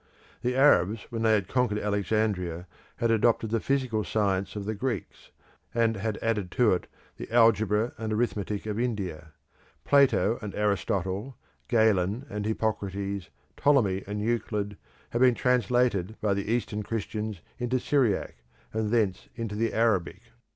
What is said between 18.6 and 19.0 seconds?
and